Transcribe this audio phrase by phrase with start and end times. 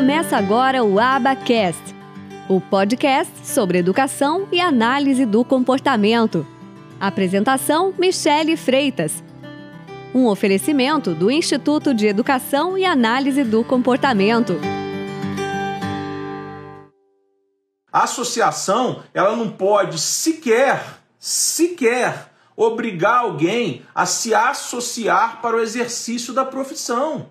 [0.00, 1.94] Ouça agora o Abacast,
[2.48, 6.46] o podcast sobre educação e análise do comportamento.
[6.98, 9.22] Apresentação: Michele Freitas.
[10.14, 14.54] Um oferecimento do Instituto de Educação e Análise do Comportamento.
[17.92, 20.82] A associação, ela não pode sequer,
[21.18, 27.26] sequer obrigar alguém a se associar para o exercício da profissão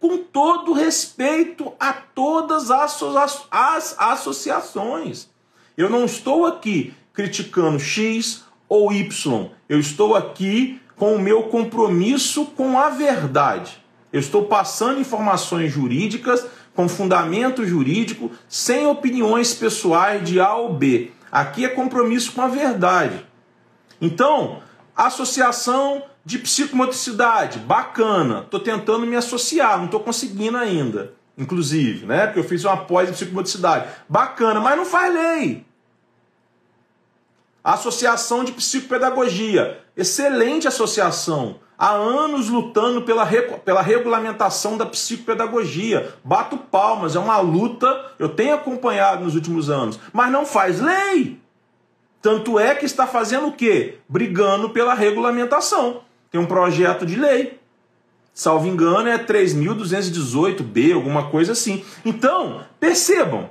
[0.00, 3.02] com todo respeito a todas as,
[3.50, 5.28] as associações.
[5.76, 12.46] Eu não estou aqui criticando X ou Y, eu estou aqui com o meu compromisso
[12.46, 13.82] com a verdade.
[14.12, 21.10] Eu estou passando informações jurídicas com fundamento jurídico, sem opiniões pessoais de A ou B.
[21.30, 23.26] Aqui é compromisso com a verdade.
[24.00, 24.62] Então,
[24.96, 28.40] associação de psicomotricidade, bacana.
[28.40, 31.14] Estou tentando me associar, não estou conseguindo ainda.
[31.38, 32.26] Inclusive, né?
[32.26, 33.88] Porque eu fiz uma pós em psicomotricidade.
[34.06, 35.64] Bacana, mas não faz lei.
[37.64, 39.82] Associação de Psicopedagogia.
[39.96, 41.60] Excelente associação.
[41.78, 43.24] Há anos lutando pela,
[43.64, 46.12] pela regulamentação da psicopedagogia.
[46.22, 49.98] Bato palmas, é uma luta, eu tenho acompanhado nos últimos anos.
[50.12, 51.40] Mas não faz lei.
[52.20, 53.96] Tanto é que está fazendo o quê?
[54.06, 57.58] Brigando pela regulamentação tem um projeto de lei.
[58.32, 61.84] Salvo engano, é 3.218B, alguma coisa assim.
[62.04, 63.50] Então, percebam.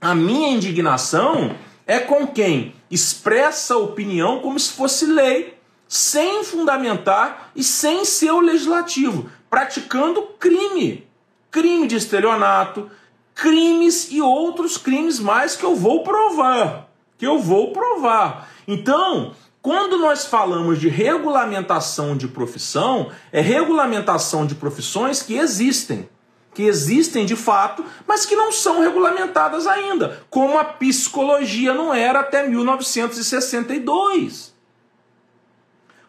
[0.00, 1.54] A minha indignação
[1.86, 8.40] é com quem expressa opinião como se fosse lei, sem fundamentar e sem ser o
[8.40, 11.06] legislativo, praticando crime.
[11.50, 12.90] Crime de estelionato,
[13.34, 16.88] crimes e outros crimes mais que eu vou provar.
[17.16, 18.48] Que eu vou provar.
[18.66, 26.08] Então, quando nós falamos de regulamentação de profissão, é regulamentação de profissões que existem,
[26.54, 32.20] que existem de fato, mas que não são regulamentadas ainda, como a psicologia não era
[32.20, 34.56] até 1962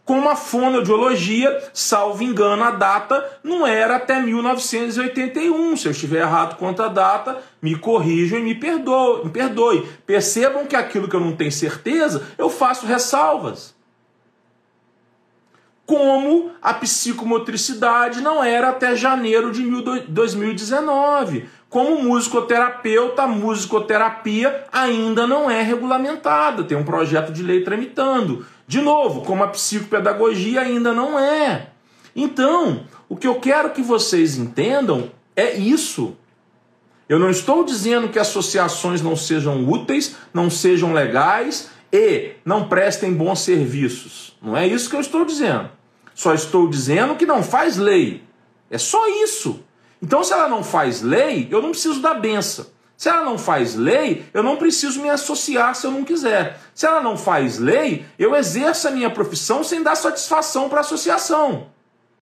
[0.10, 5.78] como a fonoaudiologia, salvo engano, a data não era até 1981.
[5.78, 9.88] Se eu estiver errado quanto à data, me corrijam e me perdoe, me perdoe.
[10.08, 13.76] Percebam que aquilo que eu não tenho certeza, eu faço ressalvas.
[15.86, 19.64] Como a psicomotricidade não era até janeiro de
[20.08, 21.48] 2019.
[21.70, 28.44] Como musicoterapeuta, a musicoterapia ainda não é regulamentada, tem um projeto de lei tramitando.
[28.70, 31.72] De novo, como a psicopedagogia ainda não é.
[32.16, 36.16] Então, o que eu quero que vocês entendam é isso.
[37.10, 43.12] Eu não estou dizendo que associações não sejam úteis, não sejam legais e não prestem
[43.12, 44.38] bons serviços.
[44.40, 45.72] Não é isso que eu estou dizendo.
[46.14, 48.24] Só estou dizendo que não faz lei.
[48.70, 49.64] É só isso.
[50.00, 52.68] Então, se ela não faz lei, eu não preciso da benção.
[53.00, 56.60] Se ela não faz lei, eu não preciso me associar se eu não quiser.
[56.76, 60.82] Se ela não faz lei, eu exerço a minha profissão sem dar satisfação para a
[60.82, 61.68] associação.